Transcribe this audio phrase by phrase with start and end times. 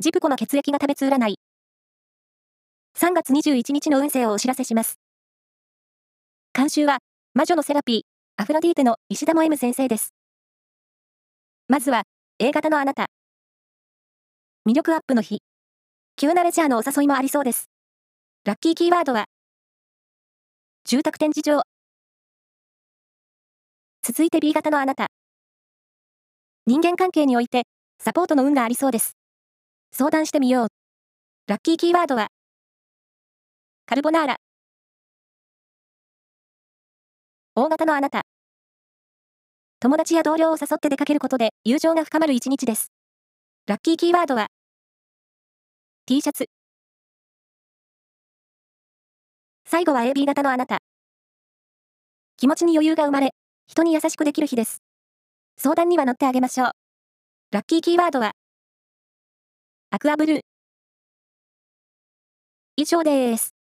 [0.00, 1.40] ジプコの血液が食べつ占い。
[2.96, 5.00] 3月21日の運勢をお知らせします。
[6.54, 6.98] 監修は、
[7.34, 8.00] 魔女のセラピー、
[8.36, 10.14] アフロディーテの石田も M 先生です。
[11.66, 12.04] まずは、
[12.38, 13.06] A 型のあなた。
[14.68, 15.40] 魅力アップの日。
[16.14, 17.68] 急なレジャーのお誘いもありそうです。
[18.44, 19.24] ラッキーキーワードは、
[20.84, 21.62] 住宅展示場。
[24.04, 25.08] 続いて B 型のあなた。
[26.68, 27.64] 人間関係において、
[27.98, 29.17] サポートの運がありそうです。
[29.90, 30.68] 相談してみよう。
[31.46, 32.28] ラッキーキーワードは、
[33.86, 34.36] カルボナーラ。
[37.54, 38.22] 大型のあなた。
[39.80, 42.92] 友達や同僚を誘って出かけることで友情が深まる一日です。
[43.66, 44.48] ラッキーキーワードは、
[46.06, 46.46] T シャツ。
[49.64, 50.78] 最後は AB 型のあなた。
[52.36, 53.30] 気持ちに余裕が生まれ、
[53.66, 54.82] 人に優しくできる日です。
[55.56, 56.70] 相談には乗ってあげましょう。
[57.50, 58.32] ラッキーキーワードは、
[59.90, 60.40] アクアブルー。
[62.76, 63.57] 以上です。